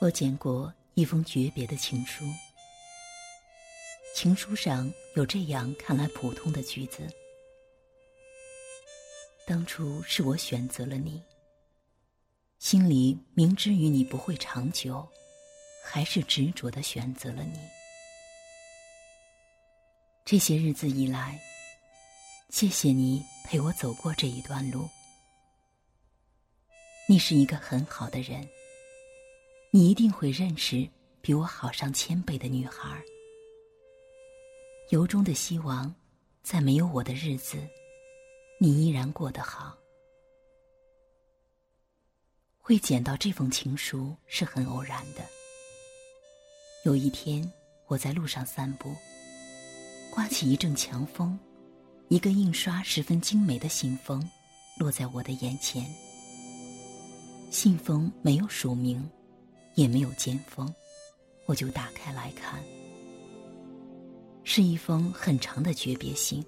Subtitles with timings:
[0.00, 2.24] 我捡过一封诀别的情书，
[4.14, 7.06] 情书上有这样看来普通的句子
[9.46, 11.22] ：“当初是我选择了你，
[12.58, 15.06] 心里明知与你不会长久，
[15.84, 17.58] 还是执着的选择了你。
[20.24, 21.38] 这些日子以来，
[22.48, 24.88] 谢谢你陪我走过这一段路。
[27.06, 28.48] 你是一个很好的人。”
[29.72, 30.88] 你一定会认识
[31.20, 33.00] 比我好上千倍的女孩。
[34.90, 35.94] 由衷的希望，
[36.42, 37.56] 在没有我的日子，
[38.58, 39.78] 你依然过得好。
[42.58, 45.24] 会捡到这封情书是很偶然的。
[46.84, 47.48] 有一天，
[47.86, 48.92] 我在路上散步，
[50.12, 51.38] 刮起一阵强风，
[52.08, 54.28] 一个印刷十分精美的信封
[54.76, 55.88] 落在我的眼前。
[57.52, 59.08] 信封没有署名。
[59.80, 60.70] 也没有尖封，
[61.46, 62.62] 我就打开来看，
[64.44, 66.44] 是一封很长的诀别信。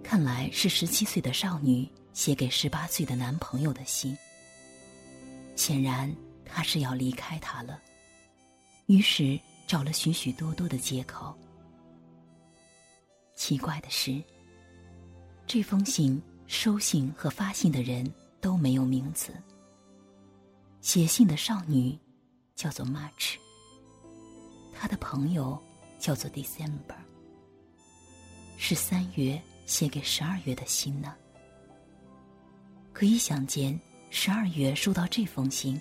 [0.00, 4.16] 看来是十七岁的少女写给十八岁的男朋友的信。
[5.56, 6.14] 显然，
[6.44, 7.82] 他是要离开他了，
[8.86, 9.36] 于是
[9.66, 11.36] 找了许许多多的借口。
[13.34, 14.22] 奇怪的是，
[15.44, 18.08] 这封信收信和发信的人
[18.40, 19.32] 都没有名字。
[20.80, 21.98] 写信的少女
[22.54, 23.36] 叫做 March，
[24.72, 25.60] 她的朋友
[25.98, 26.96] 叫做 December。
[28.56, 31.14] 是三月写给十二月的信呢？
[32.92, 33.78] 可以想见，
[34.10, 35.80] 十二月收到这封信，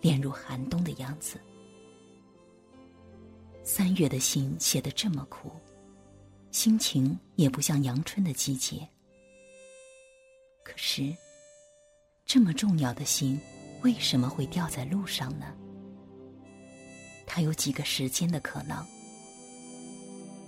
[0.00, 1.38] 炼入寒冬的样子。
[3.62, 5.50] 三月的信写得这么苦，
[6.50, 8.86] 心情也不像阳春的季节。
[10.64, 11.14] 可是，
[12.24, 13.38] 这么重要的信。
[13.82, 15.46] 为什么会掉在路上呢？
[17.26, 18.84] 它有几个时间的可能：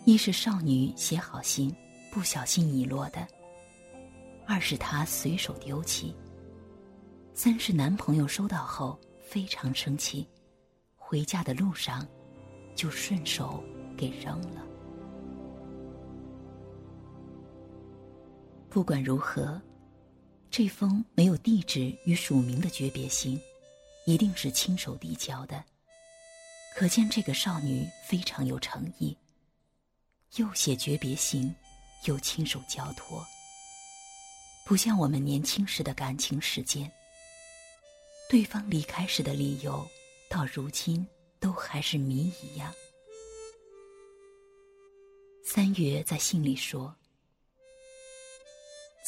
[0.04, 1.74] 一是少女写好信
[2.10, 3.20] 不小心遗落的；
[4.46, 6.14] 二是她随手丢弃；
[7.32, 10.28] 三是男朋友收到后非常生气，
[10.96, 12.06] 回家的路上
[12.74, 13.62] 就顺手
[13.96, 14.62] 给扔了。
[18.68, 19.60] 不管如何。
[20.52, 23.40] 这封没有地址与署名的诀别信，
[24.04, 25.64] 一定是亲手递交的。
[26.76, 29.16] 可见这个少女非常有诚意，
[30.36, 31.54] 又写诀别信，
[32.04, 33.24] 又亲手交托。
[34.66, 36.92] 不像我们年轻时的感情时间，
[38.28, 39.88] 对方离开时的理由，
[40.28, 41.06] 到如今
[41.40, 42.70] 都还是谜一样。
[45.42, 46.94] 三月在信里说。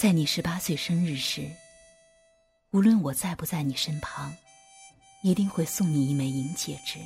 [0.04, 1.50] 在你十八岁生日时，
[2.72, 4.36] 无论我在不在你身旁，
[5.22, 6.98] 一定会送你一枚银戒指。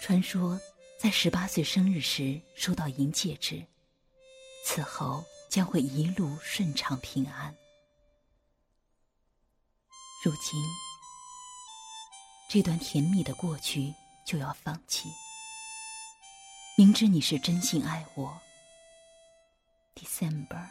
[0.00, 0.58] 传说，
[0.98, 3.62] 在十八岁生日时收到银戒指，
[4.64, 7.54] 此后将会一路顺畅平安。
[10.24, 10.64] 如今，
[12.48, 13.92] 这段甜蜜的过去
[14.26, 15.10] 就要放弃。
[16.78, 18.40] 明知你是真心爱我
[19.94, 20.68] ，December。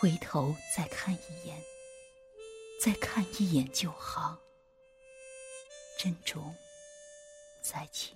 [0.00, 1.62] 回头再看一眼，
[2.82, 4.40] 再看一眼就好。
[5.98, 6.54] 珍重，
[7.62, 8.14] 再见。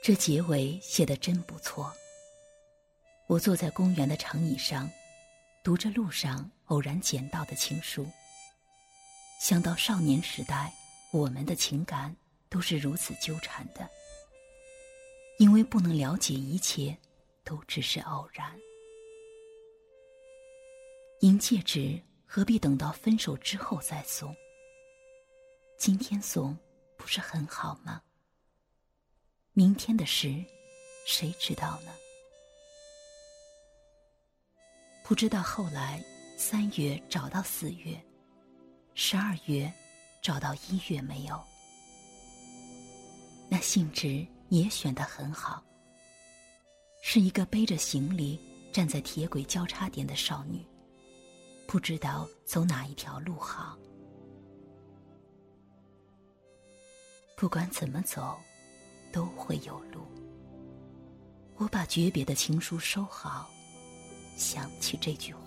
[0.00, 1.92] 这结尾写的真不错。
[3.26, 4.88] 我坐在公园的长椅上，
[5.64, 8.06] 读着路上偶然捡到的情书，
[9.40, 10.72] 想到少年时代
[11.10, 12.14] 我们的情感
[12.48, 13.90] 都是如此纠缠的，
[15.40, 16.96] 因为不能了解一切，
[17.42, 18.56] 都只是偶然。
[21.20, 24.36] 银戒指何必等到分手之后再送？
[25.78, 26.56] 今天送
[26.98, 28.02] 不是很好吗？
[29.54, 30.44] 明天的事，
[31.06, 31.92] 谁知道呢？
[35.02, 36.04] 不知道后来
[36.36, 37.98] 三月找到四月，
[38.94, 39.72] 十二月
[40.22, 41.42] 找到一月没有？
[43.48, 45.64] 那信纸也选得很好，
[47.02, 48.38] 是一个背着行李
[48.70, 50.62] 站在铁轨交叉点的少女。
[51.66, 53.76] 不知道走哪一条路好。
[57.36, 58.38] 不管怎么走，
[59.12, 60.00] 都会有路。
[61.56, 63.50] 我把诀别的情书收好，
[64.36, 65.45] 想起这句话。